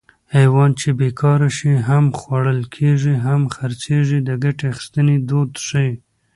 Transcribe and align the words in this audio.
حیوان 0.35 0.69
چې 0.79 0.89
بېکاره 0.99 1.49
شي 1.57 1.73
هم 1.89 2.05
خوړل 2.19 2.61
کېږي 2.75 3.13
هم 3.25 3.41
خرڅېږي 3.55 4.19
د 4.23 4.29
ګټې 4.43 4.65
اخیستنې 4.73 5.15
دود 5.29 5.51
ښيي 5.67 5.91